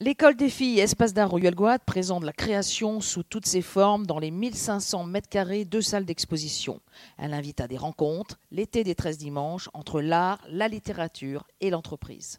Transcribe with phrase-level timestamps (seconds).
[0.00, 4.20] L'école des filles Espace d'art Royal Guad présente la création sous toutes ses formes dans
[4.20, 6.80] les 1500 mètres carrés de salles d'exposition.
[7.18, 12.38] Elle invite à des rencontres, l'été des 13 dimanches, entre l'art, la littérature et l'entreprise.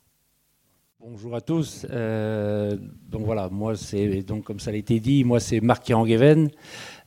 [1.01, 1.85] Bonjour à tous.
[1.89, 2.77] Euh,
[3.09, 6.50] donc voilà, moi c'est donc comme ça a été dit, moi c'est Marc Kerangeven.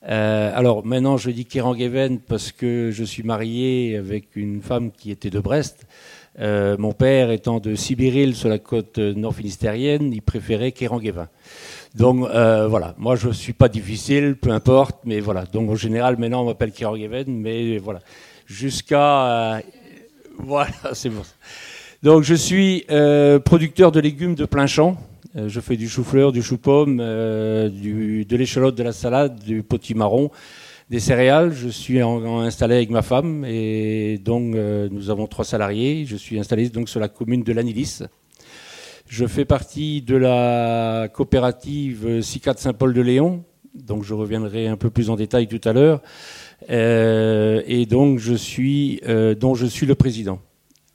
[0.09, 5.11] Euh, alors maintenant je dis Kerangeven parce que je suis marié avec une femme qui
[5.11, 5.87] était de Brest.
[6.41, 11.29] Euh, mon père étant de Sibiril sur la côte nord-finistérienne, il préférait Kéranguévin.
[11.95, 15.45] Donc euh, voilà, moi je ne suis pas difficile, peu importe, mais voilà.
[15.45, 18.01] Donc en général maintenant on m'appelle Kéranguéven, mais voilà.
[18.47, 19.57] Jusqu'à...
[19.57, 19.61] Euh,
[20.39, 21.23] voilà, c'est bon.
[22.03, 22.87] Donc je suis
[23.45, 24.97] producteur de légumes de plein champ.
[25.35, 30.31] je fais du chou-fleur, du chou-pomme, de l'échalote, de la salade, du potimarron
[30.93, 31.55] des céréales.
[31.55, 36.05] Je suis installé avec ma femme et donc euh, nous avons trois salariés.
[36.07, 38.03] Je suis installé donc sur la commune de Lanilis.
[39.09, 43.43] Je fais partie de la coopérative CICAD Saint-Paul-de-Léon,
[43.75, 46.03] donc je reviendrai un peu plus en détail tout à l'heure.
[46.69, 50.41] Euh, et donc je suis, euh, dont je suis le président.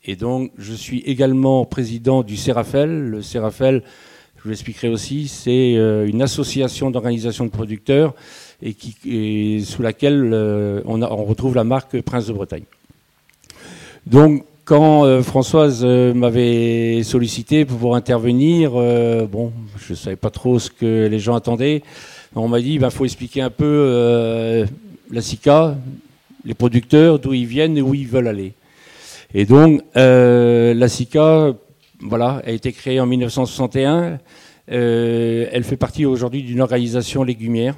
[0.06, 2.92] Et donc je suis également président du Sérafel.
[2.92, 3.82] Le Sérafel,
[4.36, 8.14] je vous l'expliquerai aussi, c'est une association d'organisation de producteurs
[8.62, 12.64] et, sous laquelle euh, on, retrouve la marque Prince de Bretagne.
[14.06, 20.60] Donc, quand euh, Françoise euh, m'avait sollicité pour intervenir, bon, je ne savais pas trop
[20.60, 21.84] ce que les gens attendaient.
[22.36, 24.66] On m'a dit, il ben, faut expliquer un peu
[25.12, 25.76] la SICA,
[26.46, 28.54] les producteurs, d'où ils viennent et où ils veulent aller.
[29.34, 31.56] Et donc, la SICA,
[32.02, 34.20] voilà, a été créée en 1961.
[34.68, 37.76] elle fait partie aujourd'hui d'une organisation légumière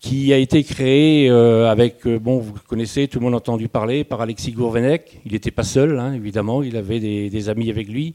[0.00, 3.68] qui a été créé euh, avec, euh, bon, vous connaissez, tout le monde a entendu
[3.68, 5.20] parler, par Alexis Gourvenec.
[5.26, 8.14] Il n'était pas seul, hein, évidemment, il avait des, amis avec lui.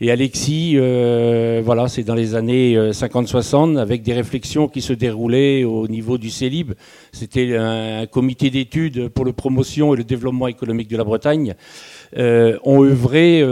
[0.00, 5.64] Et Alexis, euh, voilà, c'est dans les années 50-60, avec des réflexions qui se déroulaient
[5.64, 6.72] au niveau du CELIB.
[7.12, 11.54] C'était un, comité d'études pour la promotion et le développement économique de la Bretagne.
[12.16, 13.42] ont œuvré,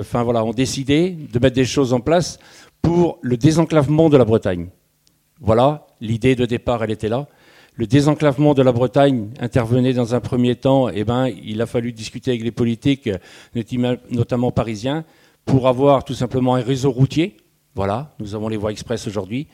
[0.00, 2.38] enfin voilà, ont décidé de mettre des choses en place
[2.80, 4.68] pour le désenclavement de la Bretagne.
[5.40, 7.26] Voilà, l'idée de départ, elle était là.
[7.74, 11.92] Le désenclavement de la Bretagne intervenait dans un premier temps, eh ben, il a fallu
[11.92, 13.08] discuter avec les politiques,
[14.10, 15.04] notamment parisiens,
[15.46, 17.36] pour avoir tout simplement un réseau routier.
[17.74, 19.46] Voilà, nous avons les voies express aujourd'hui.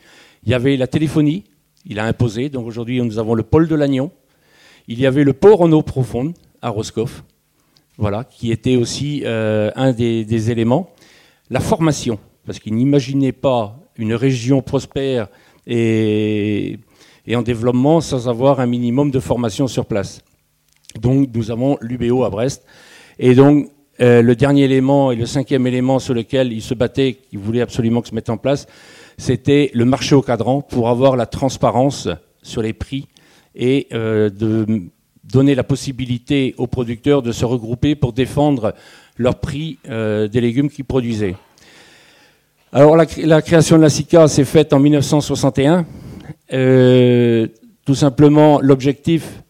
[0.43, 1.45] Il y avait la téléphonie,
[1.85, 4.11] il a imposé, donc aujourd'hui nous avons le pôle de Lannion.
[4.87, 7.23] Il y avait le port en eau profonde à Roscoff,
[7.97, 10.91] voilà, qui était aussi euh, un des, éléments.
[11.49, 15.27] La formation, parce qu'il n'imaginait pas une région prospère
[15.67, 16.79] et,
[17.35, 20.21] en développement sans avoir un minimum de formation sur place.
[21.01, 22.65] Donc nous avons l'UBO à Brest.
[23.19, 23.69] Et donc
[23.99, 27.61] euh, le dernier élément et le cinquième élément sur lequel il se battait, qu'il voulait
[27.61, 28.65] absolument que se mette en place,
[29.17, 32.07] c'était le marché au cadran pour avoir la transparence
[32.43, 33.07] sur les prix
[33.55, 34.83] et euh, de
[35.23, 38.73] donner la possibilité aux producteurs de se regrouper pour défendre
[39.17, 41.35] leur prix euh, des légumes qu'ils produisaient.
[42.73, 45.85] Alors la, création de la SICA s'est faite en 1961.
[46.53, 47.47] Euh,
[47.85, 49.43] tout simplement, l'objectif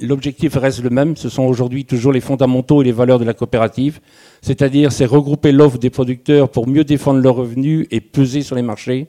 [0.00, 1.16] l'objectif reste le même.
[1.16, 4.00] Ce sont aujourd'hui toujours les fondamentaux et les valeurs de la coopérative,
[4.42, 8.62] c'est-à-dire c'est regrouper l'offre des producteurs pour mieux défendre leurs revenus et peser sur les
[8.62, 9.08] marchés,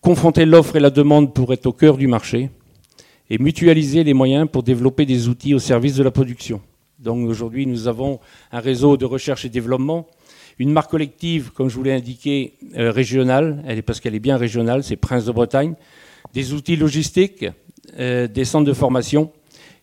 [0.00, 2.50] confronter l'offre et la demande pour être au cœur du marché,
[3.30, 6.60] et mutualiser les moyens pour développer des outils au service de la production.
[6.98, 8.20] Donc aujourd'hui, nous avons
[8.52, 10.06] un réseau de recherche et développement
[10.58, 14.20] une marque collective, comme je vous l'ai indiqué, euh, régionale, elle est parce qu'elle est
[14.20, 15.74] bien régionale, c'est Prince de Bretagne,
[16.32, 17.46] des outils logistiques,
[17.98, 19.32] euh, des centres de formation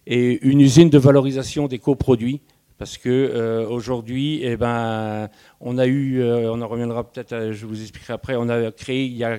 [0.07, 2.41] et une usine de valorisation des coproduits.
[2.77, 5.29] Parce que euh, aujourd'hui, eh ben,
[5.59, 9.37] on a eu, on en reviendra peut-être, je vous expliquerai après, on a créé a,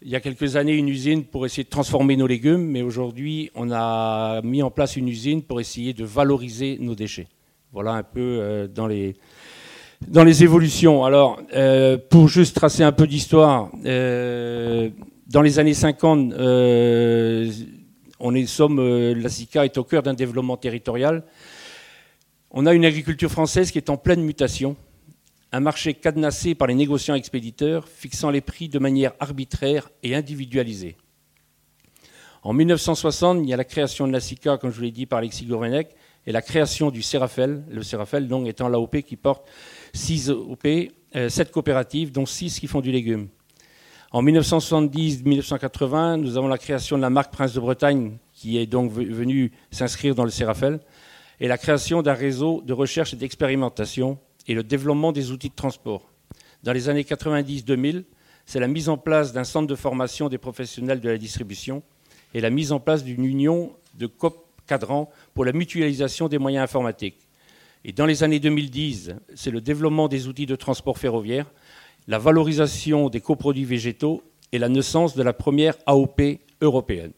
[0.00, 3.50] il y a quelques années une usine pour essayer de transformer nos légumes, mais aujourd'hui,
[3.54, 7.28] on a mis en place une usine pour essayer de valoriser nos déchets.
[7.70, 9.14] Voilà un peu dans les,
[10.06, 14.90] dans les évolutions, alors, euh, pour juste tracer un peu d'histoire, euh,
[15.26, 17.50] dans les années 50, euh,
[18.20, 18.80] on est, sommes,
[19.12, 21.24] la SICA est au cœur d'un développement territorial.
[22.50, 24.76] On a une agriculture française qui est en pleine mutation,
[25.52, 30.96] un marché cadenassé par les négociants expéditeurs, fixant les prix de manière arbitraire et individualisée.
[32.42, 35.06] En 1960, il y a la création de la SICA, comme je vous l'ai dit,
[35.06, 35.88] par Alexis Gourvenec,
[36.26, 39.46] et la création du Sérafel, le Sérafel donc étant l'AOP qui porte
[39.94, 40.66] 6 OP,
[41.14, 43.28] 7 coopératives, dont 6 qui font du légume.
[44.10, 48.92] En 1970-1980, nous avons la création de la marque Prince de Bretagne, qui est donc
[48.92, 50.80] venue s'inscrire dans le Sérafel,
[51.40, 55.54] et la création d'un réseau de recherche et d'expérimentation et le développement des outils de
[55.54, 56.10] transport.
[56.62, 58.04] dans les années 90-2000,
[58.46, 61.82] c'est la mise en place d'un centre de formation des professionnels de la distribution
[62.34, 66.64] et la mise en place d'une union de COP cadrant pour la mutualisation des moyens
[66.64, 67.18] informatiques.
[67.84, 71.52] Et dans les années 2010, c'est le développement des outils de transport ferroviaire,
[72.08, 74.22] la valorisation des coproduits végétaux
[74.52, 76.20] et la naissance de la première AOP
[76.62, 77.12] européenne.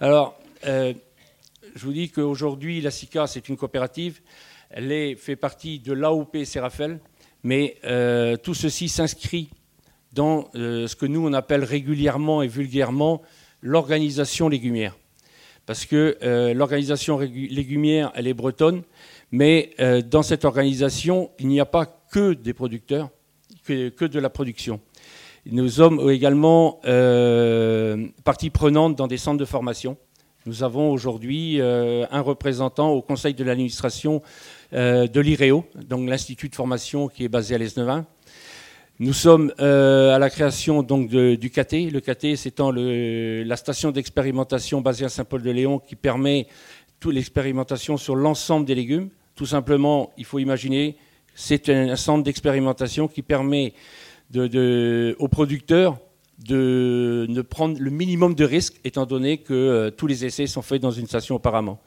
[0.00, 0.36] Alors,
[0.66, 0.92] euh,
[1.76, 4.20] je vous dis qu'aujourd'hui, la SICA, c'est une coopérative.
[4.70, 6.98] Elle fait partie de l'AOP Serafel,
[7.44, 9.50] mais euh, tout ceci s'inscrit
[10.12, 13.22] dans euh, ce que nous, on appelle régulièrement et vulgairement
[13.62, 14.96] l'organisation légumière.
[15.66, 16.18] Parce que
[16.52, 18.82] l'organisation légumière, elle est bretonne,
[19.32, 19.70] mais
[20.10, 23.10] dans cette organisation, il n'y a pas que des producteurs,
[23.66, 24.80] que de la production.
[25.46, 29.98] Nous sommes également euh, partie prenante dans des centres de formation.
[30.46, 34.22] Nous avons aujourd'hui euh, un représentant au conseil de l'administration
[34.72, 38.06] euh, de l'IREO, donc l'institut de formation qui est basé à l'Esnevin.
[39.00, 41.66] Nous sommes à la création donc du CAT.
[41.72, 46.46] Le CAT, c'est la station d'expérimentation basée à Saint-Paul-de-Léon qui permet
[47.10, 49.08] l'expérimentation sur l'ensemble des légumes.
[49.34, 50.96] Tout simplement, il faut imaginer,
[51.34, 53.74] c'est un centre d'expérimentation qui permet
[54.34, 55.98] aux producteurs
[56.38, 60.62] de ne prendre le minimum de risques, étant donné que euh, tous les essais sont
[60.62, 61.80] faits dans une station auparavant.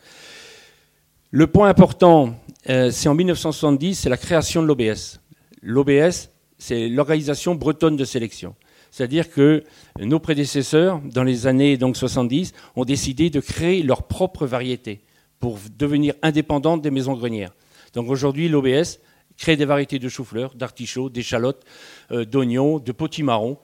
[1.32, 2.34] Le point important,
[2.70, 5.20] euh, c'est en 1970, c'est la création de l'OBS.
[5.62, 8.56] L'OBS, c'est l'organisation bretonne de sélection.
[8.90, 9.64] C'est-à-dire que
[10.00, 15.02] nos prédécesseurs, dans les années donc 70, ont décidé de créer leur propre variété
[15.40, 17.54] pour devenir indépendante des maisons grenières.
[17.94, 19.00] Donc aujourd'hui, l'OBS,
[19.38, 21.64] créer des variétés de chou-fleur, d'artichauts, d'échalotes,
[22.12, 23.58] euh, d'oignons, de potimarrons.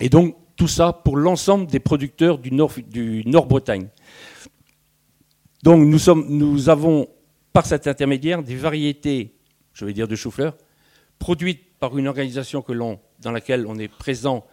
[0.00, 3.88] Et donc tout ça pour l'ensemble des producteurs du Nord, du Nord Bretagne.
[5.62, 7.08] Donc nous, avons
[7.52, 9.34] par cet intermédiaire des variétés,
[9.72, 10.56] je vais dire de chou-fleur,
[11.18, 14.44] produites par une organisation que dans laquelle on est présent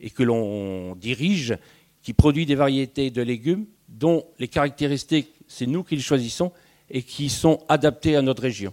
[0.00, 1.56] et que l'on dirige,
[2.02, 6.52] qui produit des variétés de légumes dont les caractéristiques, c'est nous qui les choisissons
[6.90, 8.72] et qui sont adaptées à notre région.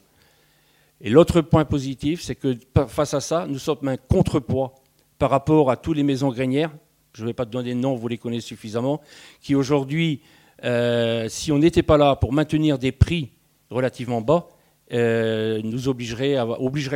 [1.02, 2.58] Et l'autre point positif, c'est que
[2.88, 4.76] face à ça, nous sommes un contrepoids
[5.18, 6.72] par rapport à toutes les maisons grainières,
[7.14, 9.02] je ne vais pas te donner de nom, vous les connaissez suffisamment,
[9.42, 10.22] qui aujourd'hui,
[10.64, 13.32] euh, si on n'était pas là pour maintenir des prix
[13.70, 14.48] relativement bas,
[14.94, 16.38] euh, nous obligerait,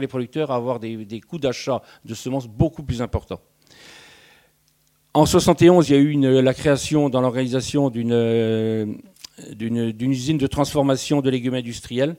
[0.01, 3.39] les producteurs à avoir des, coûts d'achat de semences beaucoup plus importants.
[5.13, 8.85] En 71, il y a eu la création dans l'organisation euh,
[9.51, 12.15] d'une usine de transformation de légumes industriels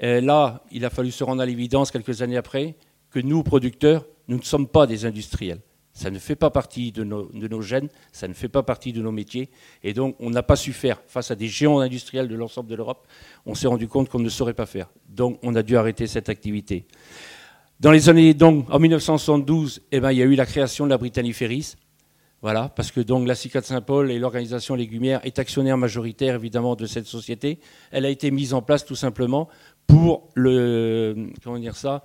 [0.00, 2.76] là, il a fallu se rendre à l'évidence quelques années après
[3.10, 5.60] que nous, producteurs, nous ne sommes pas des industriels.
[5.92, 9.10] Ça ne fait pas partie de nos, gènes, ça ne fait pas partie de nos
[9.10, 9.50] métiers.
[9.82, 12.76] Et donc, on n'a pas su faire face à des géants industriels de l'ensemble de
[12.76, 13.08] l'Europe.
[13.46, 14.90] On s'est rendu compte qu'on ne saurait pas faire.
[15.08, 16.86] Donc, on a dû arrêter cette activité.
[17.80, 20.90] Dans les années, donc, en 1972, eh ben, il y a eu la création de
[20.90, 21.74] la Britannie Ferris.
[22.40, 26.76] Voilà, parce que donc la CICA de Saint-Paul et l'organisation légumière est actionnaire majoritaire évidemment
[26.76, 27.58] de cette société.
[27.90, 29.48] Elle a été mise en place tout simplement
[29.88, 32.04] pour le, comment dire ça,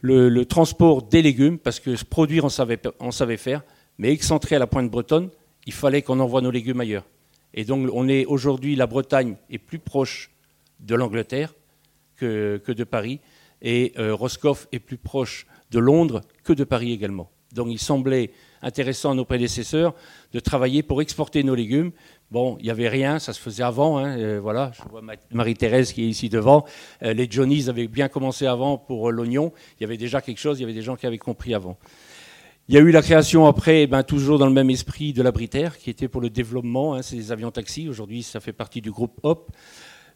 [0.00, 3.62] le, transport des légumes, parce que produire, on savait, on savait faire,
[3.98, 5.28] mais excentré à la pointe bretonne,
[5.66, 7.04] il fallait qu'on envoie nos légumes ailleurs.
[7.54, 10.30] Et donc, on est aujourd'hui, la Bretagne est plus proche
[10.80, 11.54] de l'Angleterre
[12.16, 13.20] que, de Paris,
[13.62, 17.30] et euh, Roscoff est plus proche de Londres que de Paris également.
[17.52, 18.30] Donc, il semblait
[18.62, 19.94] intéressant à nos prédécesseurs
[20.32, 21.92] de travailler pour exporter nos légumes,
[22.30, 23.96] Bon, il n'y avait rien, ça se faisait avant.
[23.96, 25.00] Hein, euh, voilà, je vois
[25.30, 26.66] Marie-Thérèse qui est ici devant.
[27.02, 29.52] Euh, les Johnnies avaient bien commencé avant pour euh, l'oignon.
[29.78, 31.78] Il y avait déjà quelque chose, il y avait des gens qui avaient compris avant.
[32.68, 35.32] Il y a eu la création après, ben, toujours dans le même esprit, de la
[35.32, 36.94] Britaire, qui était pour le développement.
[36.94, 37.88] Hein, c'est des avions taxis.
[37.88, 39.50] Aujourd'hui, ça fait partie du groupe HOP.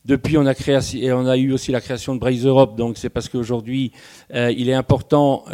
[0.04, 0.78] Depuis, on a, créé,
[1.12, 2.76] on a eu aussi la création de Braise Europe.
[2.76, 3.92] Donc, c'est parce qu'aujourd'hui,
[4.34, 5.44] il est important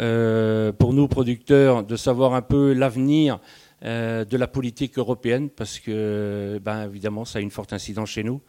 [0.79, 3.39] pour nous, producteurs, de savoir un peu l'avenir
[3.85, 8.23] euh, de la politique européenne, parce que, ben, évidemment, ça a une forte incidence chez
[8.23, 8.41] nous.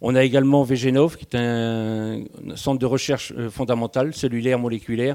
[0.00, 2.24] On a également VGNOV, qui est un
[2.56, 5.14] centre de recherche euh, fondamentale, cellulaire, moléculaire.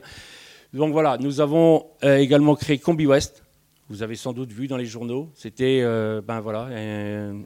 [0.74, 3.44] Donc voilà, nous avons euh, également créé CombiWest.
[3.90, 5.30] Vous avez sans doute vu dans les journaux.
[5.34, 5.82] C'était
[6.22, 6.70] ben voilà,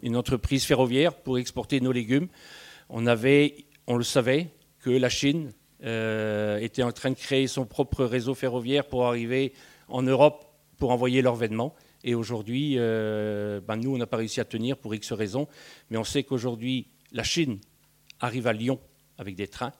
[0.04, 2.28] une entreprise ferroviaire pour exporter nos légumes.
[2.90, 4.50] On avait, on le savait,
[4.80, 9.54] que la Chine était en train de créer son propre réseau ferroviaire pour arriver
[9.90, 10.46] en Europe
[10.78, 11.74] pour envoyer leurs vêtements.
[12.04, 15.48] Et aujourd'hui, euh, ben nous, on n'a pas réussi à tenir pour X raisons.
[15.90, 17.60] Mais on sait qu'aujourd'hui, la Chine
[18.20, 18.80] arrive à Lyon
[19.18, 19.72] avec des trains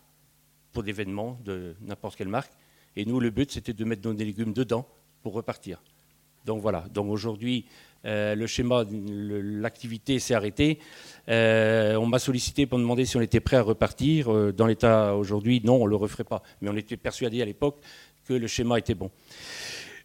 [0.72, 2.54] pour des vêtements de n'importe quelle marque.
[2.96, 4.88] Et nous, le but, c'était de mettre nos légumes dedans
[5.22, 5.84] pour repartir.
[6.46, 6.86] Donc voilà.
[6.94, 7.66] Donc aujourd'hui,
[8.06, 10.80] euh, le schéma, l'activité s'est arrêtée.
[11.30, 14.32] Euh, on m'a sollicité pour me demander si on était prêt à repartir.
[14.32, 16.44] Euh, dans l'état aujourd'hui, non, on ne le referait pas.
[16.62, 17.78] Mais on était persuadé à l'époque
[18.26, 19.10] que le schéma était bon.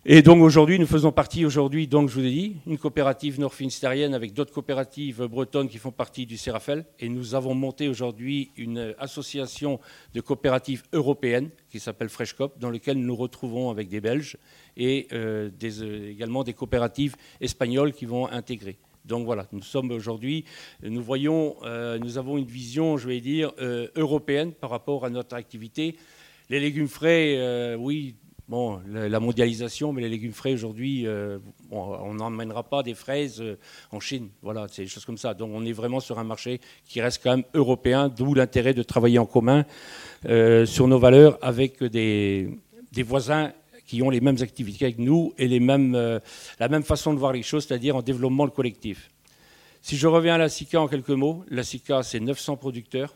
[0.05, 4.15] Et donc aujourd'hui, nous faisons partie aujourd'hui, donc je vous ai dit, une coopérative nord-finistérienne
[4.15, 6.87] avec d'autres coopératives bretonnes qui font partie du Sérafel.
[7.01, 9.81] Et nous avons monté aujourd'hui une association
[10.15, 14.37] de coopératives européennes qui s'appelle FreshCop, dans laquelle nous nous retrouvons avec des Belges
[14.77, 18.79] et euh, euh, également des coopératives espagnoles qui vont intégrer.
[19.05, 20.45] Donc voilà, nous sommes aujourd'hui,
[20.81, 23.53] nous voyons, euh, nous avons une vision, je vais dire,
[23.97, 25.97] européenne par rapport à notre activité.
[26.51, 28.15] Les légumes frais, oui,
[28.49, 31.39] Bon, la mondialisation, mais les légumes frais aujourd'hui, euh,
[31.71, 33.59] on n'emmènera pas des fraises euh,
[33.93, 34.31] en Chine.
[34.41, 35.35] Voilà, c'est des choses comme ça.
[35.35, 38.83] Donc on est vraiment sur un marché qui reste quand même européen, d'où l'intérêt de
[38.83, 39.67] travailler en commun
[40.25, 42.49] euh, sur nos valeurs avec des,
[43.05, 43.53] voisins
[43.87, 45.93] qui ont les mêmes activités avec nous et les mêmes,
[46.59, 49.11] la même façon de voir les choses, c'est-à-dire en développement le collectif.
[49.83, 53.15] Si je reviens à la SICA en quelques mots, la SICA, c'est 900 producteurs,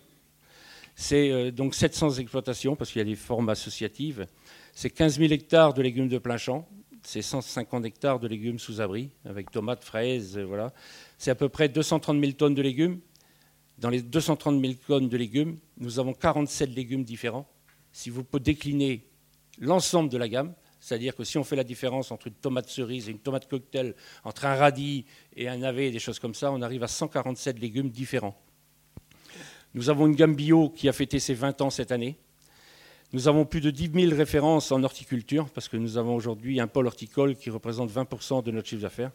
[0.95, 4.27] c'est donc 700 exploitations, parce qu'il y a des formes associatives.
[4.73, 6.67] C'est 15 000 hectares de légumes de plein champ,
[7.03, 10.73] c'est 150 hectares de légumes sous abri, avec tomates, fraises, euh, voilà.
[11.19, 13.01] C'est à peu près 230 000 tonnes de légumes.
[13.79, 17.49] Dans les 230 000 tonnes de légumes, nous avons 47 légumes différents.
[17.93, 19.05] Si vous pouvez décliner
[19.59, 23.09] l'ensemble de la gamme, c'est-à-dire que si on fait la différence entre une tomate cerise
[23.09, 25.05] et une tomate cocktail, entre un radis
[25.37, 28.41] et un navet, des choses comme ça, on arrive à 147 légumes différents.
[29.75, 32.19] Nous avons une gamme bio qui a fêté ses 20 ans cette année.
[33.15, 36.67] Nous avons plus de 10 000 références en horticulture, parce que nous avons aujourd'hui un
[36.67, 39.11] pôle horticole qui représente 20% de notre chiffre d'affaires.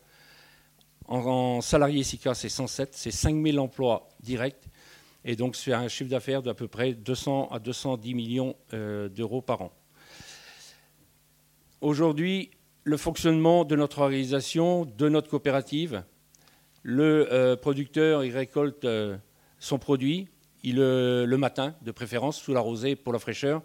[1.07, 4.69] En, salariés SICA, c'est 107, c'est 5 000 emplois directs,
[5.25, 9.41] et donc c'est un chiffre d'affaires d'à peu près 200 à 210 millions euh, d'euros
[9.41, 9.71] par an.
[11.81, 12.51] Aujourd'hui,
[12.83, 16.03] le fonctionnement de notre organisation, de notre coopérative,
[16.83, 19.17] le euh, producteur, il récolte euh,
[19.57, 20.27] son produit,
[20.61, 23.63] il, le matin, de préférence, sous la rosée pour la fraîcheur.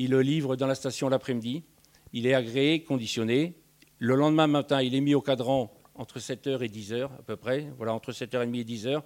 [0.00, 1.64] Il le livre dans la station l'après-midi.
[2.12, 3.54] Il est agréé, conditionné.
[3.98, 7.66] Le lendemain matin, il est mis au cadran entre 7h et 10h à peu près,
[7.76, 9.02] voilà, entre 7h30 et 10h.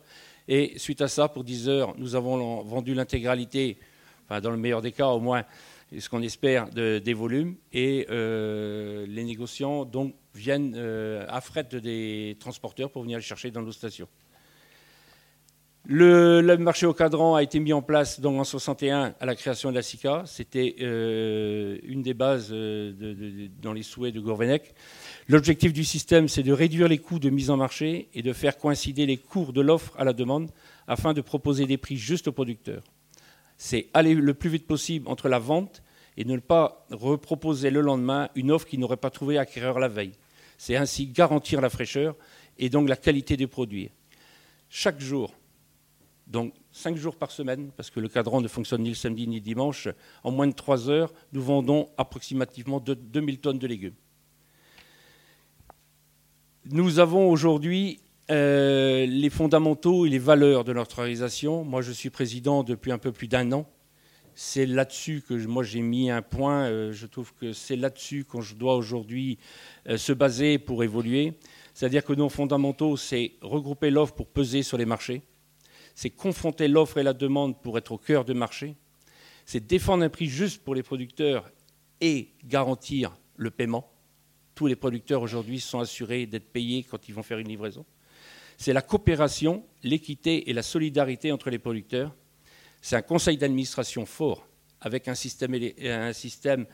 [0.49, 3.79] Et suite à ça, pour 10h, nous avons vendu l'intégralité,
[4.27, 5.45] enfin dans le meilleur des cas au moins,
[5.99, 7.57] ce qu'on espère, des volumes.
[7.73, 13.51] Et euh, les négociants donc, viennent euh, à fret des transporteurs pour venir les chercher
[13.51, 14.09] dans nos stations.
[15.85, 19.71] Le, marché au cadran a été mis en place donc, en 61 à la création
[19.71, 20.23] de la SICA.
[20.27, 24.75] C'était euh, une des bases euh, dans les souhaits de Gourvenec.
[25.29, 28.59] L'objectif du système, c'est de réduire les coûts de mise en marché et de faire
[28.59, 30.51] coïncider les cours de l'offre à la demande
[30.87, 32.85] afin de proposer des prix justes aux producteurs.
[33.57, 35.83] C'est aller le plus vite possible entre la vente
[36.17, 40.13] et ne pas reproposer le lendemain une offre qui n'aurait pas trouvé acquéreur la veille.
[40.59, 42.15] C'est ainsi garantir la fraîcheur
[42.59, 43.91] et donc la qualité des produits.
[44.69, 45.35] Chaque jour,
[46.27, 49.37] donc cinq jours par semaine, parce que le cadran ne fonctionne ni le samedi ni
[49.37, 49.89] le dimanche,
[50.23, 53.95] en moins de trois heures, nous vendons approximativement 2000 tonnes de légumes.
[56.71, 58.01] Nous avons aujourd'hui
[58.31, 61.65] euh, les fondamentaux et les valeurs de notre organisation.
[61.65, 63.69] Moi, je suis président depuis un peu plus d'un an.
[64.35, 66.65] C'est là-dessus que j'ai mis un point.
[66.65, 69.39] Euh, je trouve que c'est là-dessus qu'on doit aujourd'hui
[69.89, 71.35] euh, se baser pour évoluer.
[71.75, 75.23] C'est-à-dire que nos fondamentaux, c'est regrouper l'offre pour peser sur les marchés
[75.95, 78.77] c'est confronter l'offre et la demande pour être au cœur du marché,
[79.45, 81.51] c'est défendre un prix juste pour les producteurs
[82.01, 83.91] et garantir le paiement.
[84.55, 87.85] Tous les producteurs aujourd'hui sont assurés d'être payés quand ils vont faire une livraison.
[88.57, 92.15] C'est la coopération, l'équité et la solidarité entre les producteurs.
[92.81, 94.47] C'est un conseil d'administration fort
[94.81, 95.57] avec un système,
[96.13, 96.67] système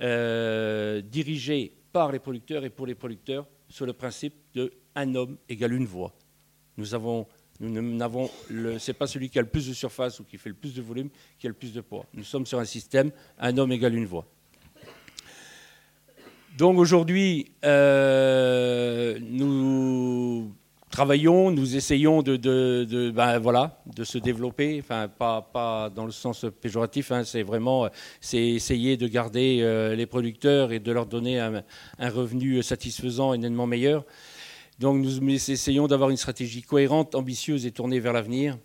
[0.00, 5.38] euh, dirigé par les producteurs et pour les producteurs sur le principe de un homme
[5.48, 6.14] égale une voix.
[6.76, 7.26] Nous avons
[7.60, 8.30] nous n'avons
[8.78, 10.82] c'est pas celui qui a le plus de surface ou qui fait le plus de
[10.82, 12.06] volume qui a le plus de poids.
[12.14, 14.26] Nous sommes sur un système un homme égale une voix.
[16.58, 20.52] Donc aujourd'hui, euh, nous
[20.90, 26.44] travaillons, nous essayons de, ben voilà, de se développer, enfin pas, pas dans le sens
[26.60, 27.88] péjoratif, hein, c'est vraiment
[28.20, 31.62] c'est essayer de garder euh, les producteurs et de leur donner un,
[31.98, 34.04] un revenu satisfaisant et nettement meilleur.
[34.80, 38.56] Donc nous essayons d'avoir une stratégie cohérente, ambitieuse et tournée vers l'avenir.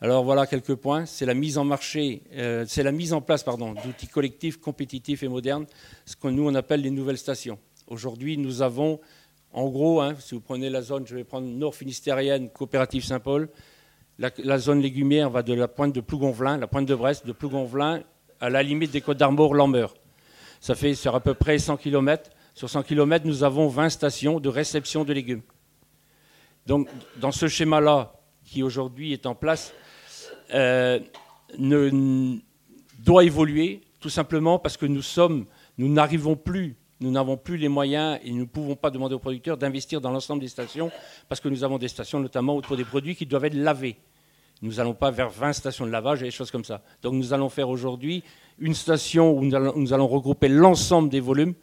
[0.00, 1.06] Alors voilà quelques points.
[1.06, 5.28] C'est la mise en marché, euh, c'est la mise en place d'outils collectifs, compétitifs et
[5.28, 5.66] modernes,
[6.06, 7.56] ce que nous on appelle les nouvelles stations.
[7.86, 8.98] Aujourd'hui, nous avons,
[9.52, 13.48] en gros, hein, si vous prenez la zone, je vais prendre Nord Finistérienne, Coopérative Saint-Paul,
[14.18, 18.02] la, zone légumière va de la pointe de Plougonvelin, la pointe de Brest, de Plougonvelin
[18.40, 19.94] à la limite des Côtes d'Armor, Lambert.
[20.60, 24.40] Ça fait sur à peu près 100 km Sur 100 km, nous avons 20 stations
[24.40, 25.42] de réception de légumes.
[26.66, 28.12] Donc, dans ce schéma-là,
[28.44, 29.72] qui aujourd'hui est en place,
[30.54, 30.98] euh,
[32.98, 35.46] doit évoluer tout simplement parce que nous sommes,
[35.78, 39.20] nous n'arrivons plus, nous n'avons plus les moyens et nous ne pouvons pas demander aux
[39.20, 40.90] producteurs d'investir dans l'ensemble des stations
[41.28, 43.96] parce que nous avons des stations notamment autour des produits qui doivent être lavés.
[44.62, 46.82] Nous n'allons pas vers 20 stations de lavage et des choses comme ça.
[47.02, 48.22] Donc nous allons faire aujourd'hui
[48.58, 51.54] une station où nous allons regrouper l'ensemble des volumes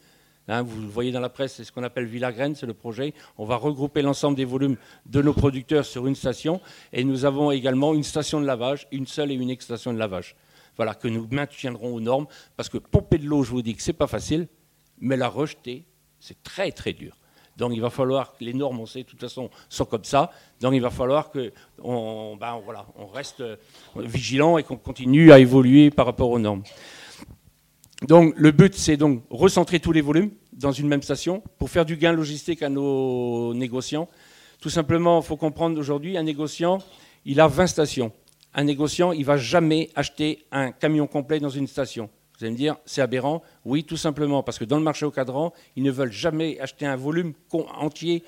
[0.48, 3.12] Hein, vous le voyez dans la presse, c'est ce qu'on appelle Villagraine, c'est le projet.
[3.36, 6.60] On va regrouper l'ensemble des volumes de nos producteurs sur une station.
[6.92, 10.36] Et nous avons également une station de lavage, une seule et unique station de lavage.
[10.76, 12.26] Voilà, que nous maintiendrons aux normes.
[12.56, 14.48] Parce que pomper de l'eau, je vous dis que ce n'est pas facile,
[15.00, 15.84] mais la rejeter,
[16.18, 17.18] c'est très très dur.
[17.58, 20.30] Donc il va falloir que les normes, on sait, de toute façon, sont comme ça.
[20.60, 22.62] Donc il va falloir qu'on ben,
[22.96, 23.42] on reste
[23.96, 26.62] vigilant et qu'on continue à évoluer par rapport aux normes.
[28.06, 31.84] Donc le but, c'est donc recentrer tous les volumes dans une même station pour faire
[31.84, 34.08] du gain logistique à nos négociants.
[34.60, 36.78] Tout simplement, il faut comprendre aujourd'hui, un négociant,
[37.24, 38.12] il a 20 stations.
[38.54, 42.08] Un négociant, il ne va jamais acheter un camion complet dans une station.
[42.38, 43.42] Vous allez me dire, c'est aberrant.
[43.64, 46.86] Oui, tout simplement, parce que dans le marché au cadran, ils ne veulent jamais acheter
[46.86, 48.22] un volume entier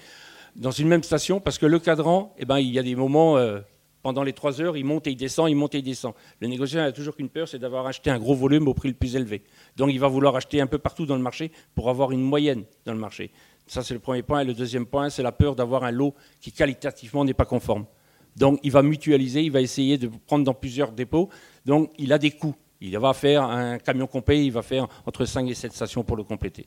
[0.57, 3.37] dans une même station, parce que le cadran, eh ben, il y a des moments,
[3.39, 3.61] euh,
[4.02, 6.14] pendant les trois heures, il monte et il descend, il monte et il descend.
[6.40, 8.95] Le négociant n'a toujours qu'une peur, c'est d'avoir acheté un gros volume au prix le
[8.95, 9.42] plus élevé.
[9.76, 12.64] Donc il va vouloir acheter un peu partout dans le marché pour avoir une moyenne
[12.85, 13.30] dans le marché.
[13.66, 14.40] Ça, c'est le premier point.
[14.40, 17.87] Et le deuxième point, c'est la peur d'avoir un lot qui qualitativement n'est pas conforme.
[18.37, 21.28] Donc il va mutualiser, il va essayer de prendre dans plusieurs dépôts.
[21.66, 22.54] Donc il a des coûts.
[22.80, 26.16] Il va faire un camion complet, il va faire entre 5 et 7 stations pour
[26.16, 26.66] le compléter.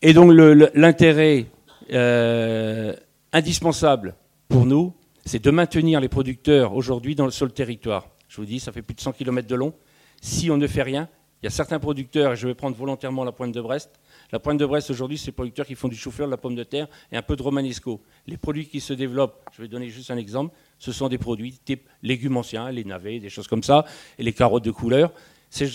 [0.00, 0.32] Et donc
[0.74, 1.46] l'intérêt
[1.92, 2.94] euh,
[3.32, 4.14] indispensable
[4.48, 4.94] pour nous,
[5.30, 8.08] c'est de maintenir les producteurs aujourd'hui sur le territoire.
[8.26, 9.72] Je vous dis, ça fait plus de 100 km de long.
[10.20, 11.08] Si on ne fait rien,
[11.40, 13.92] il y a certains producteurs, et je vais prendre volontairement la pointe de Brest.
[14.32, 16.56] La pointe de Brest aujourd'hui, c'est les producteurs qui font du chou-fleur, de la pomme
[16.56, 18.02] de terre et un peu de romanesco.
[18.26, 21.60] Les produits qui se développent, je vais donner juste un exemple, ce sont des produits
[21.64, 23.84] type légumes anciens, les navets, des choses comme ça,
[24.18, 25.12] et les carottes de couleur.
[25.48, 25.68] Ces,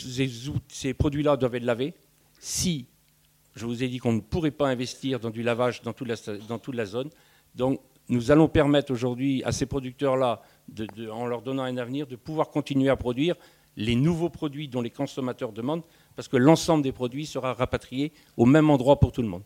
[0.68, 1.94] ces produits-là doivent être lavés.
[2.42, 2.88] Si
[3.56, 6.16] je vous ai dit qu'on ne pourrait pas investir dans du lavage dans toute la,
[6.50, 7.10] dans toute la zone,
[7.56, 10.42] donc nous allons permettre aujourd'hui à ces producteurs-là,
[11.12, 13.36] en leur donnant un avenir, de pouvoir continuer à produire
[13.78, 15.84] les nouveaux produits dont les consommateurs demandent,
[16.16, 19.44] parce que l'ensemble des produits sera rapatrié au même endroit pour tout le monde.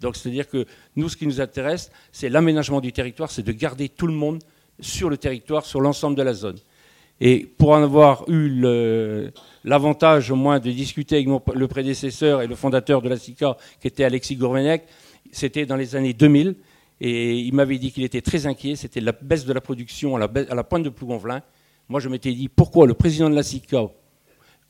[0.00, 3.88] Donc c'est-à-dire que nous, ce qui nous intéresse, c'est l'aménagement du territoire, c'est de garder
[3.88, 4.42] tout le monde
[4.80, 6.56] sur le territoire, sur l'ensemble de la zone.
[7.20, 8.62] Et pour en avoir eu
[9.64, 13.88] l'avantage au moins de discuter avec le prédécesseur et le fondateur de la SICA, qui
[13.88, 14.84] était Alexis Gourvenec,
[15.32, 16.56] c'était dans les années 2000,
[17.00, 20.18] et il m'avait dit qu'il était très inquiet, c'était la baisse de la production à
[20.18, 21.42] la, pointe de Plougonvelin.
[21.88, 23.90] Moi, je m'étais dit, pourquoi le président de la SICA,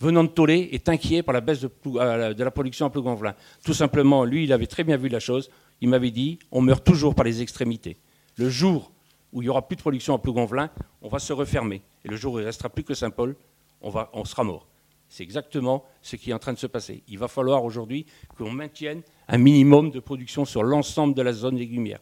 [0.01, 3.35] venant de Tolé, est inquiet par la baisse de, euh, la production à Plougonvelin?
[3.65, 5.51] Tout simplement, lui, il avait très bien vu la chose.
[5.81, 7.97] Il m'avait dit, on meurt toujours par les extrémités.
[8.37, 8.93] Le jour
[9.33, 10.71] où il n'y aura plus de production à Plougonvelin,
[11.03, 11.83] on va se refermer.
[12.05, 13.37] Et le jour où il ne restera plus que Saint-Paul,
[13.81, 14.67] on, on sera mort.
[15.09, 17.05] C'est exactement ce qui est en train de se passer.
[17.07, 21.57] Il va falloir aujourd'hui qu'on maintienne un minimum de production sur l'ensemble de la zone
[21.57, 22.01] légumière.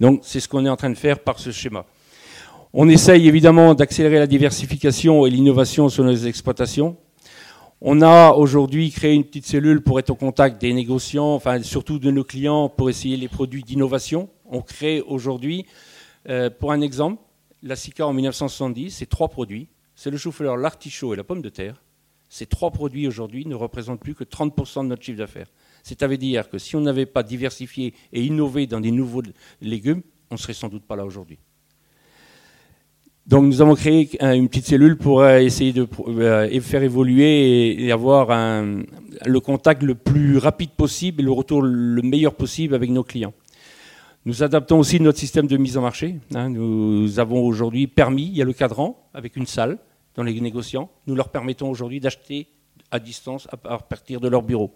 [0.00, 1.86] Donc c'est ce qu'on est en train de faire par ce schéma.
[2.72, 6.96] On essaye évidemment d'accélérer la diversification et l'innovation sur nos exploitations.
[7.80, 11.98] On a aujourd'hui créé une petite cellule pour être au contact des négociants, enfin surtout
[11.98, 14.28] de nos clients, pour essayer les produits d'innovation.
[14.46, 15.66] On crée aujourd'hui,
[16.28, 17.22] euh, pour un exemple,
[17.62, 19.68] la SICA en 1970, c'est trois produits.
[19.94, 21.82] C'est le chou-fleur, l'artichaut et la pomme de terre.
[22.28, 25.48] Ces trois produits aujourd'hui ne représentent plus que 30% de notre chiffre d'affaires.
[25.86, 29.22] C'est-à-dire que si on n'avait pas diversifié et innové dans des nouveaux
[29.60, 31.38] légumes, on ne serait sans doute pas là aujourd'hui.
[33.24, 37.92] Donc nous avons créé une petite cellule pour euh, essayer de euh, faire évoluer et
[37.92, 43.04] avoir le contact le plus rapide possible et le retour le meilleur possible avec nos
[43.04, 43.34] clients.
[44.24, 46.16] Nous adaptons aussi notre système de mise en marché.
[46.34, 46.50] Hein.
[46.50, 49.78] Nous avons aujourd'hui permis, il y a le cadran avec une salle
[50.16, 50.90] dans les négociants.
[51.06, 52.48] Nous leur permettons aujourd'hui d'acheter
[52.90, 54.74] à distance à partir de leur bureau.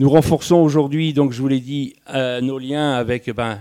[0.00, 3.58] Nous renforçons aujourd'hui, donc je vous l'ai dit, euh, nos liens avec, ben,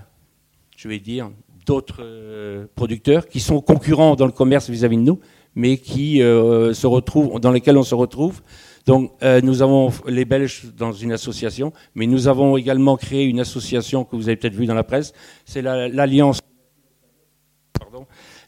[0.78, 1.32] je vais dire,
[1.66, 5.20] d'autres euh, producteurs qui sont concurrents dans le commerce vis-à-vis de nous,
[5.54, 8.40] mais qui euh, se retrouvent, dans lesquels on se retrouve.
[8.86, 9.12] Donc,
[9.44, 14.16] nous avons les Belges dans une association, mais nous avons également créé une association que
[14.16, 15.12] vous avez peut-être vu dans la presse.
[15.44, 16.40] C'est l'alliance,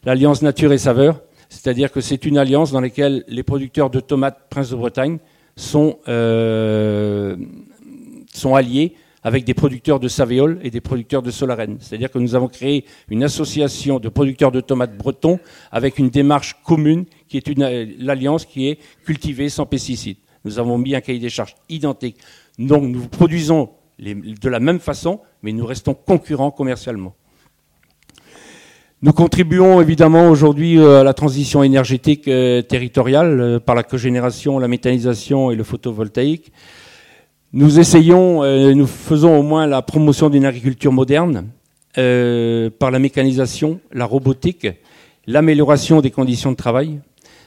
[0.02, 1.20] l'alliance Nature et Saveur.
[1.50, 5.18] C'est-à-dire que c'est une alliance dans laquelle les producteurs de tomates Prince de Bretagne
[5.56, 5.98] sont
[8.42, 11.76] sont alliés avec des producteurs de Savéole et des producteurs de Solaren.
[11.80, 15.38] C'est-à-dire que nous avons créé une association de producteurs de tomates bretons
[15.70, 20.16] avec une démarche commune qui est l'alliance qui est cultivée sans pesticides.
[20.44, 22.16] Nous avons mis un cahier des charges identique.
[22.58, 27.14] Donc nous produisons de la même façon, mais nous restons concurrents commercialement.
[29.04, 34.60] Nous contribuons évidemment aujourd'hui euh, à la transition énergétique euh, territoriale euh, par la cogénération,
[34.60, 36.52] la méthanisation et le photovoltaïque.
[37.54, 38.42] Nous essayons,
[38.74, 41.48] nous faisons au moins la promotion d'une agriculture moderne
[41.94, 44.68] par la mécanisation, la robotique,
[45.26, 47.00] l'amélioration des conditions de travail,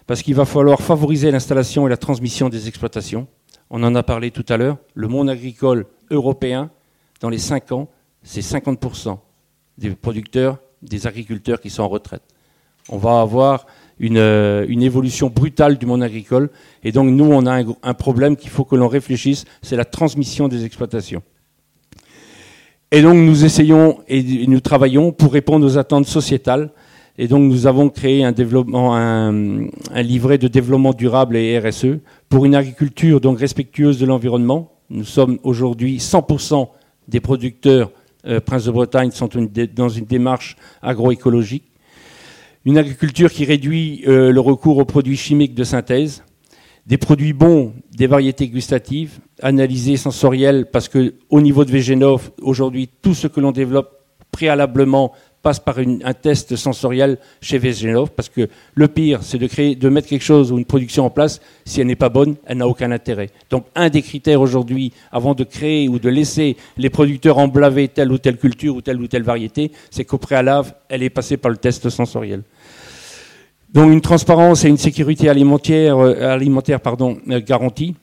[0.06, 3.26] parce qu'il va falloir favoriser l'installation et la transmission des exploitations.
[3.72, 4.78] On en a parlé tout à l'heure.
[4.94, 6.70] Le monde agricole européen,
[7.20, 7.90] dans les 5 ans,
[8.22, 9.18] c'est 50%
[9.80, 12.22] des producteurs, des agriculteurs qui sont en retraite.
[12.90, 13.66] On va avoir
[14.00, 16.50] une, euh, évolution brutale du monde agricole.
[16.84, 20.48] Et donc, nous, on a un, problème qu'il faut que l'on réfléchisse, c'est la transmission
[20.48, 21.24] des exploitations.
[22.92, 26.70] Et donc, nous essayons et nous travaillons pour répondre aux attentes sociétales.
[27.18, 28.34] Et donc, nous avons créé un
[29.96, 31.98] livret de développement durable et RSE
[32.30, 36.68] pour une agriculture donc respectueuse de l'environnement, nous sommes aujourd'hui 100%
[37.08, 37.92] des producteurs
[38.28, 39.30] euh, Prince de Bretagne sont
[39.76, 41.64] dans une démarche agroécologique.
[42.66, 46.24] Une agriculture qui réduit euh, le recours aux produits chimiques de synthèse.
[46.88, 53.14] Des produits bons, des variétés gustatives, analysées sensorielles, parce qu'au niveau de Végenov, aujourd'hui, tout
[53.14, 53.92] ce que l'on développe
[54.32, 55.14] préalablement
[55.46, 59.90] passe par un test sensoriel chez Vesgenov, parce que le pire, c'est de, créer, de
[59.90, 62.68] mettre quelque chose ou une production en place, si elle n'est pas bonne, elle n'a
[62.68, 63.30] aucun intérêt.
[63.52, 68.12] Donc un des critères aujourd'hui, avant de créer ou de laisser les producteurs emblaver telle
[68.12, 71.52] ou telle culture ou telle ou telle variété, c'est qu'au préalable, elle est passée par
[71.52, 72.42] le test sensoriel.
[73.72, 77.94] Donc une transparence et une sécurité alimentaire, euh, alimentaire pardon, euh, garantie.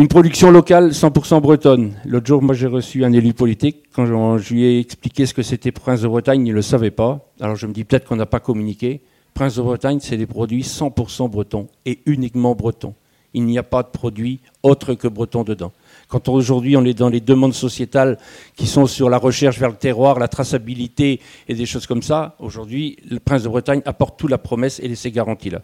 [0.00, 1.92] Une production locale 100% bretonne.
[2.06, 3.82] L'autre jour, moi, j'ai reçu un élu politique.
[3.92, 6.90] Quand je, lui ai expliqué ce que c'était Prince de Bretagne, il ne le savait
[6.90, 7.30] pas.
[7.38, 9.02] Alors je me dis peut-être qu'on n'a pas communiqué.
[9.34, 12.94] Prince de Bretagne, c'est des produits 100% bretons et uniquement bretons.
[13.34, 15.70] Il n'y a pas de produit autre que breton dedans.
[16.08, 18.16] Quand aujourd'hui on est dans les demandes sociétales
[18.56, 22.36] qui sont sur la recherche vers le terroir, la traçabilité et des choses comme ça,
[22.38, 25.60] aujourd'hui, le Prince de Bretagne apporte toute la promesse et ces garanties-là.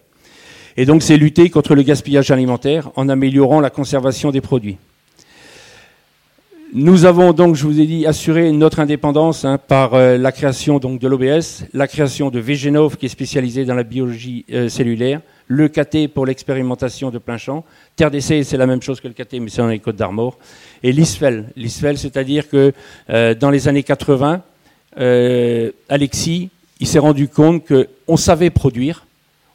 [0.76, 4.76] Et donc, c'est lutter contre le gaspillage alimentaire en améliorant la conservation des produits.
[6.74, 10.78] Nous avons donc, je vous ai dit, assuré notre indépendance hein, par euh, la création
[10.78, 15.20] donc de l'OBS, la création de Végenov qui est spécialisé dans la biologie euh, cellulaire,
[15.46, 19.14] le KT pour l'expérimentation de plein champ, Terre d'essai c'est la même chose que le
[19.14, 20.38] KT mais c'est dans les Côtes d'Armor,
[20.82, 21.46] et l'ISFEL.
[21.56, 22.72] L'ISFEL, c'est-à-dire que
[23.10, 24.42] euh, dans les années 80,
[25.88, 29.06] Alexis, il s'est rendu compte qu'on savait produire,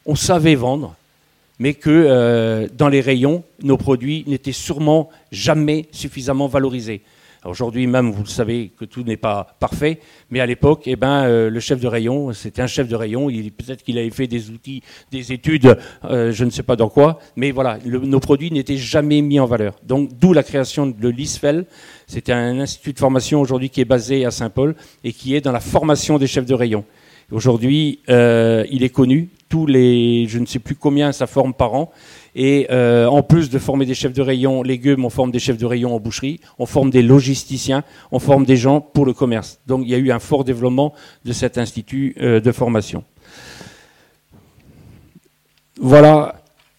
[0.06, 0.96] on savait vendre,
[1.62, 7.02] mais que euh, dans les rayons, nos produits n'étaient sûrement jamais suffisamment valorisés.
[7.44, 11.22] Aujourd'hui même, vous le savez que tout n'est pas parfait, mais à l'époque, eh ben,
[11.22, 13.28] euh, le chef de rayon, c'était un chef de rayon.
[13.28, 17.20] Peut-être qu'il avait fait des outils, des études, euh, je ne sais pas dans quoi,
[17.36, 19.76] mais voilà, nos produits n'étaient jamais mis en valeur.
[19.84, 21.66] Donc, d'où la création de l'ISFEL.
[22.08, 25.52] C'était un institut de formation aujourd'hui qui est basé à Saint-Paul et qui est dans
[25.52, 26.84] la formation des chefs de rayon.
[27.32, 31.90] Aujourd'hui, il est connu tous les, je ne sais plus combien ça forme par an.
[32.34, 35.58] Et euh, en plus de former des chefs de rayon légumes, on forme des chefs
[35.58, 39.60] de rayon en boucherie, on forme des logisticiens, on forme des gens pour le commerce.
[39.66, 40.94] Donc il y a eu un fort développement
[41.26, 43.04] de cet institut euh, de formation.
[45.78, 46.36] Voilà.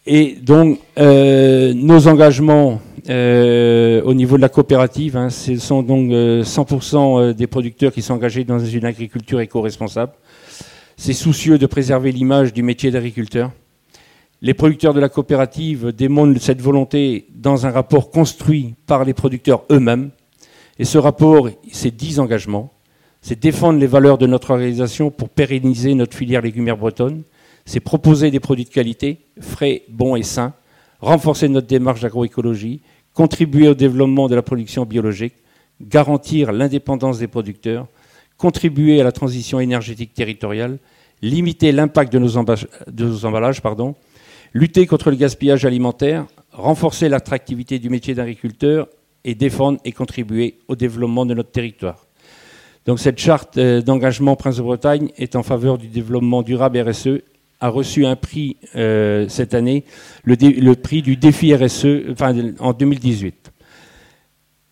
[0.08, 7.34] Et donc euh, nos engagements au niveau de la coopérative, hein, ce sont donc 100%
[7.34, 10.14] des producteurs qui sont engagés dans une agriculture éco-responsable.
[11.06, 13.52] C'est soucieux de préserver l'image du métier d'agriculteur.
[14.42, 19.66] Les producteurs de la coopérative démontrent cette volonté dans un rapport construit par les producteurs
[19.70, 20.12] eux-mêmes.
[20.80, 22.72] Et ce rapport, c'est dix engagements.
[23.22, 27.24] C'est défendre les valeurs de notre organisation pour pérenniser notre filière légumière bretonne.
[27.66, 30.54] C'est proposer des produits de qualité, frais, bons et sains.
[31.02, 32.80] Renforcer notre démarche d'agroécologie.
[33.14, 35.34] Contribuer au développement de la production biologique.
[35.82, 37.88] Garantir l'indépendance des producteurs
[38.44, 40.78] contribuer à la transition énergétique territoriale,
[41.24, 43.62] limiter l'impact de, nos emballages,
[44.54, 48.88] lutter contre le gaspillage alimentaire, renforcer l'attractivité du métier d'agriculteur
[49.24, 52.06] et défendre et contribuer au développement de notre territoire.
[52.86, 57.22] Donc cette charte euh, d'engagement Prince de Bretagne est en faveur du développement durable RSE,
[57.62, 59.86] a reçu un prix euh, cette année,
[60.26, 62.14] le, prix du défi RSE
[62.60, 63.54] en 2018.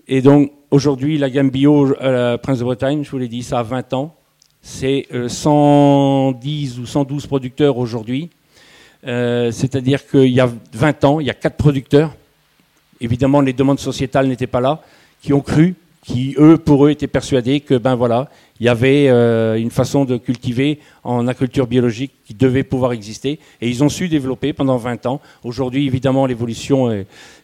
[0.10, 3.60] Et donc Aujourd'hui, la gamme bio euh, Prince de Bretagne, je vous l'ai dit, ça
[3.60, 4.16] a 20 ans.
[4.62, 8.30] C'est 110 euh, ou 112 producteurs aujourd'hui.
[9.08, 12.12] Euh, c'est-à-dire qu'il y a 20 ans, il y a 4 producteurs.
[13.00, 14.84] Évidemment, les demandes sociétales n'étaient pas là,
[15.24, 19.08] qui ont cru, qui eux, pour eux, étaient persuadés que ben voilà, il y avait
[19.10, 23.90] euh, une façon de cultiver en agriculture biologique qui devait pouvoir exister, et ils ont
[23.90, 25.20] su développer pendant 20 ans.
[25.44, 26.92] Aujourd'hui, évidemment, l'évolution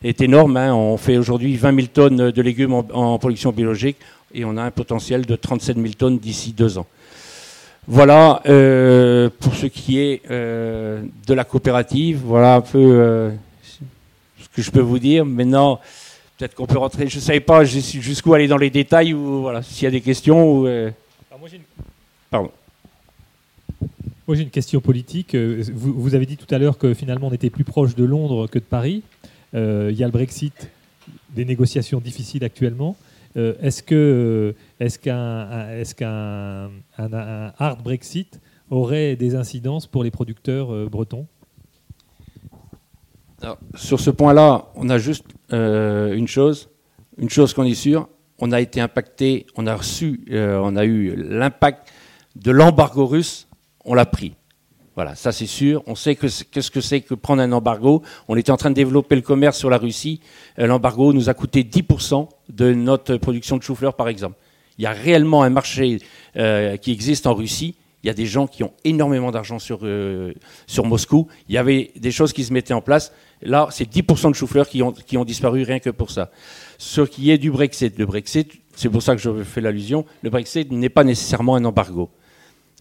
[0.03, 0.58] est, énorme.
[0.58, 0.75] Hein.
[0.75, 3.97] On fait aujourd'hui 20 000 tonnes de légumes en, production biologique,
[4.36, 6.86] et on a un potentiel de 37 000 tonnes d'ici deux ans.
[7.88, 12.21] Voilà euh, pour ce qui est euh, de la coopérative.
[12.23, 13.32] Voilà un peu
[14.39, 15.26] ce que je peux vous dire.
[15.26, 15.80] Maintenant.
[16.38, 17.08] Peut-être qu'on peut rentrer.
[17.08, 20.02] Je ne savais pas jusqu'où aller dans les détails ou voilà, s'il y a des
[20.02, 20.52] questions.
[20.52, 20.91] Ou, euh.
[21.39, 21.62] moi, une...
[22.30, 22.52] Pardon.
[24.28, 25.34] Moi, j'ai une question politique.
[25.34, 28.45] Euh, vous, avez dit tout à l'heure que finalement on était plus proche de Londres
[28.47, 29.02] que de Paris.
[29.56, 30.69] Euh, il y a le Brexit,
[31.32, 32.95] des négociations difficiles actuellement.
[33.36, 34.99] est-ce que est-ce
[35.95, 36.69] qu'un
[37.57, 41.27] hard Brexit aurait des incidences pour les producteurs bretons?
[43.75, 46.69] Sur ce point-là, on a juste euh, une chose,
[47.17, 48.09] une chose qu'on est sûr,
[48.39, 51.91] on a été impacté, on a reçu, euh, on a eu l'impact
[52.35, 53.47] de l'embargo russe,
[53.85, 54.33] on l'a pris.
[54.95, 55.83] Voilà, ça c'est sûr.
[55.85, 58.01] On sait qu'est-ce que c'est que prendre un embargo.
[58.27, 60.21] On était en train de développer le commerce sur la Russie.
[60.57, 64.35] Euh, l'embargo nous a coûté 10% de notre production de chou-fleur, par exemple.
[64.77, 65.99] Il y a réellement un marché
[66.35, 70.33] qui existe en Russie il y a des gens qui ont énormément d'argent sur, euh,
[70.83, 71.27] Moscou.
[71.49, 73.11] Il y avait des choses qui se mettaient en place.
[73.41, 76.31] Là, c'est 10% de chou-fleurs qui ont, qui ont disparu rien que pour ça.
[76.77, 77.97] Ce qui est du Brexit.
[77.97, 81.65] Le Brexit, c'est pour ça que je fais l'allusion, le Brexit n'est pas nécessairement un
[81.65, 82.09] embargo.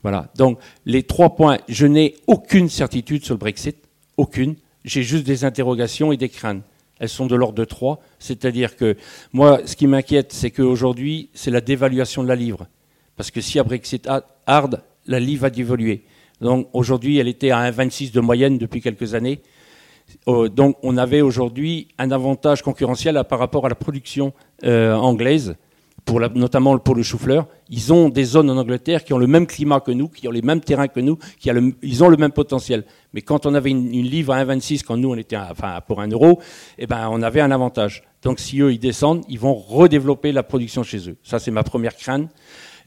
[0.03, 0.29] Voilà.
[0.37, 3.79] Donc, les trois points, je n'ai aucune certitude sur le Brexit.
[4.17, 4.55] Aucune.
[4.85, 6.63] J'ai juste des interrogations et des craintes.
[6.99, 8.01] Elles sont de l'ordre de trois.
[8.19, 8.97] C'est-à-dire que,
[9.33, 12.67] moi, ce qui m'inquiète, c'est qu'aujourd'hui, c'est la dévaluation de la livre.
[13.17, 14.09] Parce que y a Brexit
[14.47, 16.05] hard, la livre a d'évoluer.
[16.41, 19.41] Donc aujourd'hui, elle était à 1,26 de moyenne depuis quelques années.
[20.29, 24.33] Euh, donc on avait aujourd'hui un avantage concurrentiel par rapport à la production
[24.65, 25.57] euh, anglaise,
[26.07, 27.49] pour notamment pour le chou-fleur.
[27.69, 30.31] Ils ont des zones en Angleterre qui ont le même climat que nous, qui ont
[30.31, 31.51] les mêmes terrains que nous, qui
[31.83, 32.85] ils ont le même potentiel.
[33.13, 36.07] Mais quand on avait une, livre à 1,26, quand nous on était enfin, pour un
[36.07, 36.41] euro,
[36.79, 38.05] eh ben, on avait un avantage.
[38.23, 41.17] Donc si eux ils descendent, ils vont redévelopper la production chez eux.
[41.25, 42.31] Ça c'est ma première crainte.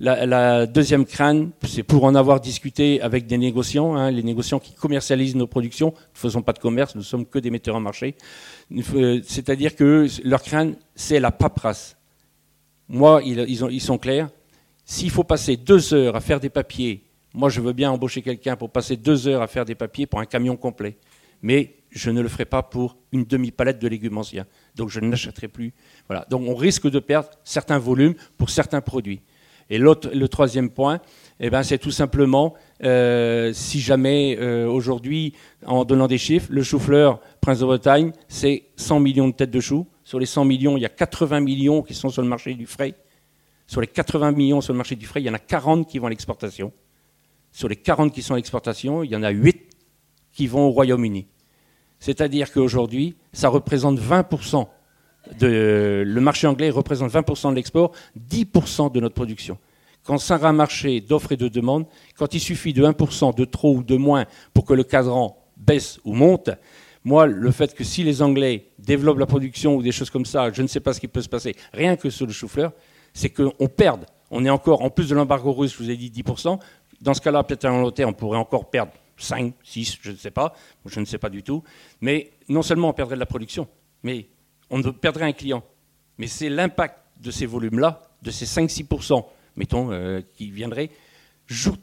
[0.02, 4.74] La, deuxième crainte, c'est pour en avoir discuté avec des négociants, hein, les négociants qui
[4.74, 5.88] commercialisent nos productions.
[5.88, 8.16] Nous ne faisons pas de commerce, nous sommes que des metteurs en marché.
[9.28, 11.99] C'est-à-dire que leur crainte, c'est la paperasse.
[12.90, 14.30] Moi, ils, sont clairs.
[14.84, 17.04] S'il faut passer deux heures à faire des papiers,
[17.36, 20.20] moi je veux bien embaucher quelqu'un pour passer deux heures à faire des papiers pour
[20.20, 20.98] un camion complet.
[21.44, 24.48] Mais je ne le ferai pas pour une demi-palette de légumes anciens.
[24.76, 25.74] Donc je n'achèterai plus.
[26.08, 26.26] Voilà.
[26.32, 29.22] Donc on risque de perdre certains volumes pour certains produits.
[29.70, 31.00] Et le troisième point,
[31.40, 36.64] eh ben, c'est tout simplement, euh, si jamais euh, aujourd'hui, en donnant des chiffres, le
[36.64, 39.86] chou-fleur Prince de Bretagne, c'est 100 millions de têtes de choux.
[40.10, 42.66] Sur les 100 millions, il y a 80 millions qui sont sur le marché du
[42.66, 42.96] frais.
[43.68, 46.00] Sur les 80 millions sur le marché du frais, il y en a 40 qui
[46.00, 46.74] vont à l'exportation.
[47.52, 49.70] Sur les 40 qui sont à l'exportation, il y en a 8
[50.32, 51.28] qui vont au Royaume-Uni.
[52.00, 54.66] C'est-à-dire qu'aujourd'hui, ça représente 20%
[55.42, 59.60] le marché anglais représente 20% de l'export, 10% de notre production.
[60.04, 61.86] Quand c'est un marché d'offres et de demandes,
[62.18, 66.00] quand il suffit de 1% de trop ou de moins pour que le cadran baisse
[66.04, 66.50] ou monte,
[67.04, 70.52] moi, le fait que si les Anglais développent la production ou des choses comme ça,
[70.52, 72.74] je ne sais pas ce qui peut se passer, rien que sur le chou-fleur,
[73.14, 74.06] c'est qu'on perde.
[74.32, 76.60] On est encore, en plus de l'embargo russe, je vous ai dit 10%,
[77.02, 80.32] dans ce cas-là, peut-être en Angleterre, on pourrait encore perdre 5, 6, je ne sais
[80.32, 80.54] pas,
[80.86, 81.64] je ne sais pas du tout.
[82.02, 83.68] Mais non seulement on perdrait de la production,
[84.04, 84.28] mais
[84.70, 85.64] on perdrait un client.
[86.18, 90.90] Mais c'est l'impact de ces volumes-là, de ces 5-6%, mettons, euh, qui viendraient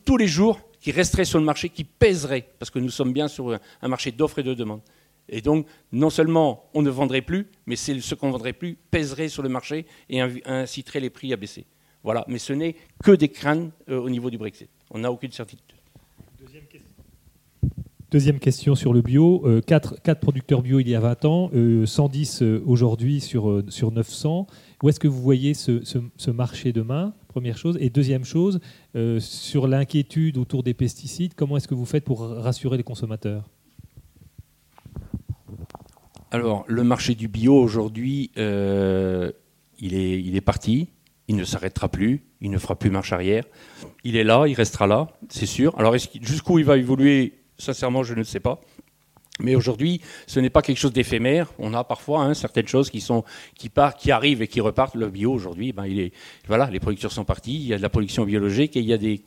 [0.04, 3.28] tous les jours, qui resteraient sur le marché, qui pèseraient, parce que nous sommes bien
[3.28, 4.82] sur un marché d'offres et de demandes.
[5.28, 9.28] Et donc, non seulement on ne vendrait plus, mais ce qu'on ne vendrait plus pèserait
[9.28, 11.66] sur le marché et inciterait les prix à baisser.
[12.02, 14.70] Voilà, mais ce n'est que des craintes euh, au niveau du Brexit.
[14.90, 15.76] On n'a aucune certitude.
[18.16, 19.44] Deuxième question sur le bio.
[19.66, 21.50] 4, euh, producteurs bio il y a 20 ans,
[21.84, 24.46] 110 euh, euh, aujourd'hui sur, sur 900.
[24.82, 27.14] Où est-ce que vous voyez ce, marché demain?
[27.26, 27.76] Première chose.
[27.80, 28.60] Et deuxième chose,
[29.18, 33.50] sur l'inquiétude autour des pesticides, comment est-ce que vous faites pour rassurer les consommateurs?
[36.30, 40.88] Alors, le marché du bio aujourd'hui, il, est, il est parti.
[41.28, 43.42] Il ne s'arrêtera plus, il ne fera plus marche arrière.
[44.04, 45.76] Il est là, il restera là, c'est sûr.
[45.76, 47.32] Alors, jusqu'où il va évoluer?
[47.58, 48.60] Sincèrement, je ne sais pas.
[49.40, 51.52] Mais aujourd'hui, ce n'est pas quelque chose d'éphémère.
[51.58, 53.22] On a parfois hein, certaines choses qui sont
[53.54, 54.94] qui partent, qui arrivent et qui repartent.
[54.94, 56.12] Le bio aujourd'hui, ben, il est
[56.46, 57.54] voilà, les producteurs sont partis.
[57.54, 59.22] Il y a de la production biologique et il y a des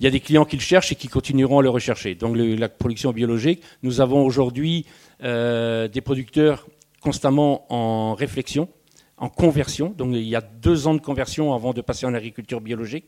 [0.00, 2.14] il y a des clients qui le cherchent et qui continueront à le rechercher.
[2.14, 4.86] Donc la production biologique, nous avons aujourd'hui
[5.22, 6.66] euh, des producteurs
[7.02, 8.68] constamment en réflexion
[9.20, 9.94] en conversion.
[9.96, 13.04] Donc il y a deux ans de conversion avant de passer en agriculture biologique.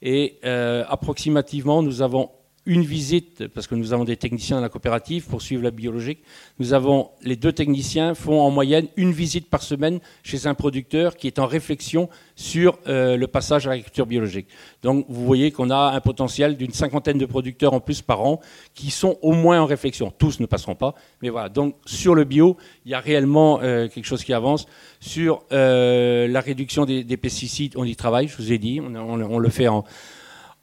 [0.00, 2.30] Et euh, approximativement, nous avons
[2.68, 6.18] une visite, parce que nous avons des techniciens dans la coopérative pour suivre la biologique.
[6.58, 11.16] Nous avons, les deux techniciens font en moyenne une visite par semaine chez un producteur
[11.16, 14.48] qui est en réflexion sur euh, le passage à l'agriculture biologique.
[14.82, 18.38] Donc vous voyez qu'on a un potentiel d'une cinquantaine de producteurs en plus par an
[18.74, 20.12] qui sont au moins en réflexion.
[20.16, 21.48] Tous ne passeront pas, mais voilà.
[21.48, 24.66] Donc sur le bio, il y a réellement euh, quelque chose qui avance.
[25.00, 29.48] Sur euh, la réduction des, pesticides, on y travaille, je vous ai dit, on le
[29.48, 29.84] fait en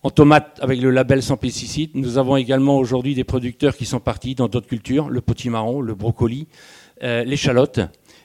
[0.05, 3.99] en tomates, avec le label sans pesticides, nous avons également aujourd'hui des producteurs qui sont
[3.99, 6.47] partis dans d'autres cultures, le potimarron, le brocoli,
[7.01, 7.79] euh, l'échalote.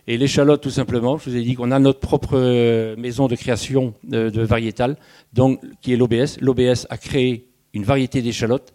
[0.07, 3.35] Et l'échalote, tout simplement, je vous ai dit qu'on a notre propre euh, maison de
[3.35, 4.99] création de, de variétales,
[5.33, 6.37] donc, qui est l'OBS.
[6.43, 8.75] L'OBS a créé une variété d'échalotes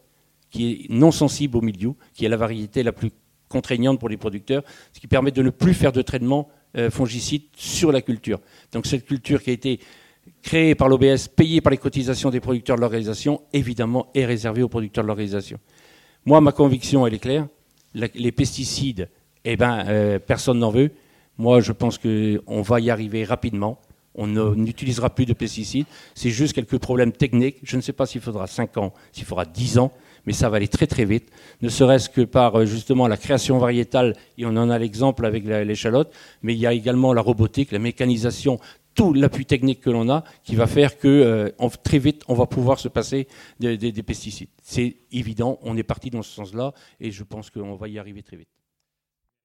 [0.49, 3.11] qui est non sensible au milieu, qui est la variété la plus
[3.49, 4.63] contraignante pour les producteurs,
[4.93, 8.39] ce qui permet de ne plus faire de traitement euh, fongicide sur la culture.
[8.71, 9.79] Donc cette culture qui a été
[10.41, 14.69] créé par l'OBS, payé par les cotisations des producteurs de l'organisation, évidemment, est réservé aux
[14.69, 15.59] producteurs de l'organisation.
[16.25, 17.47] Moi, ma conviction, elle est claire.
[17.93, 19.09] les pesticides,
[19.45, 20.91] eh ben, euh, personne n'en veut.
[21.38, 23.79] Moi, je pense qu'on va y arriver rapidement.
[24.15, 25.85] On n'utilisera plus de pesticides.
[26.15, 27.57] C'est juste quelques problèmes techniques.
[27.63, 29.91] Je ne sais pas s'il faudra 5 ans, s'il faudra 10 ans,
[30.25, 31.29] mais ça va aller très très vite.
[31.61, 35.45] Ne serait-ce que par euh, justement la création variétale, et on en a l'exemple avec
[35.45, 38.59] l'échalote, mais il y a également la robotique, la mécanisation
[38.95, 42.47] tout l'appui technique que l'on a qui va faire que euh, très vite on va
[42.47, 43.27] pouvoir se passer
[43.60, 44.49] des, des pesticides.
[44.63, 48.23] C'est évident, on est parti dans ce sens-là et je pense qu'on va y arriver
[48.23, 48.49] très vite.